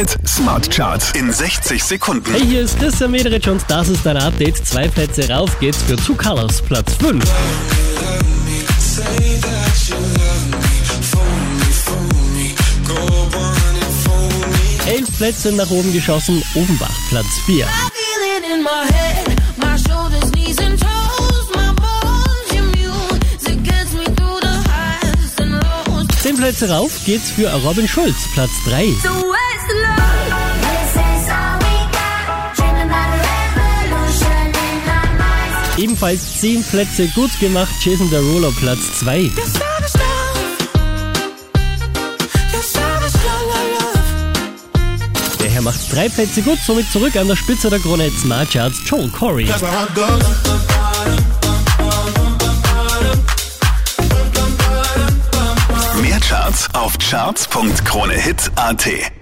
[0.00, 2.32] Hit Smart Charts in 60 Sekunden.
[2.32, 4.56] Hey, hier ist Christian Mederich und das ist dein Update.
[4.66, 7.22] Zwei Plätze rauf geht's für Two Colors, Platz 5.
[14.86, 17.66] Elf Plätze nach oben geschossen, Offenbach, Platz 4.
[26.22, 29.49] Zehn Plätze rauf geht's für Robin Schulz, Platz 3.
[35.80, 39.30] Ebenfalls zehn Plätze gut gemacht, Jason Derulo, Platz 2.
[45.40, 48.78] Der Herr macht drei Plätze gut, somit zurück an der Spitze der Krone Smart Charts,
[48.84, 49.48] Joel Corey.
[56.02, 59.19] Mehr Charts auf charts.kronehit.at.